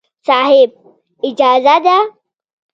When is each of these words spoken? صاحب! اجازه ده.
صاحب! 0.27 0.69
اجازه 1.29 1.77
ده. 1.85 1.97